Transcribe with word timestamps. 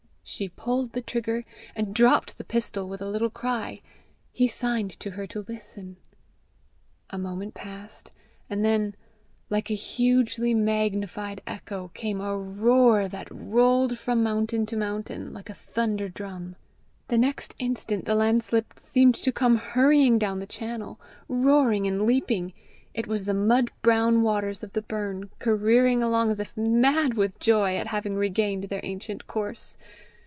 She 0.23 0.47
pulled 0.47 0.93
the 0.93 1.01
trigger, 1.01 1.43
and 1.75 1.93
dropped 1.93 2.37
the 2.37 2.45
pistol 2.45 2.87
with 2.87 3.01
a 3.01 3.09
little 3.09 3.29
cry. 3.29 3.81
He 4.31 4.47
signed 4.47 4.91
to 5.01 5.11
her 5.11 5.27
to 5.27 5.41
listen. 5.45 5.97
A 7.09 7.17
moment 7.17 7.53
passed, 7.53 8.13
and 8.49 8.63
then, 8.63 8.95
like 9.49 9.69
a 9.69 9.73
hugely 9.73 10.53
magnified 10.53 11.41
echo, 11.45 11.89
came 11.93 12.21
a 12.21 12.37
roar 12.37 13.09
that 13.09 13.27
rolled 13.29 13.99
from 13.99 14.23
mountain 14.23 14.65
to 14.67 14.77
mountain, 14.77 15.33
like 15.33 15.49
a 15.49 15.53
thunder 15.53 16.07
drum. 16.07 16.55
The 17.09 17.17
next 17.17 17.53
instant, 17.59 18.05
the 18.05 18.15
landslip 18.15 18.79
seemed 18.79 19.15
to 19.15 19.33
come 19.33 19.57
hurrying 19.57 20.17
down 20.17 20.39
the 20.39 20.45
channel, 20.47 20.97
roaring 21.27 21.85
and 21.87 22.05
leaping: 22.05 22.53
it 22.93 23.05
was 23.05 23.25
the 23.25 23.33
mud 23.33 23.69
brown 23.81 24.21
waters 24.21 24.63
of 24.63 24.71
the 24.71 24.81
burn, 24.81 25.29
careering 25.39 26.01
along 26.01 26.31
as 26.31 26.39
if 26.39 26.55
mad 26.55 27.15
with 27.15 27.37
joy 27.39 27.75
at 27.75 27.87
having 27.87 28.15
regained 28.15 28.65
their 28.65 28.81
ancient 28.85 29.27
course. 29.27 29.75